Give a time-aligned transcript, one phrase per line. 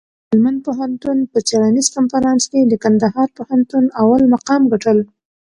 [0.03, 4.99] د هلمند پوهنتون په څېړنیز کنفرانس کي د کندهار پوهنتون اول مقام ګټل.